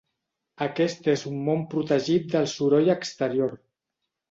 [0.65, 3.57] Aquest és un món protegit del soroll exterior.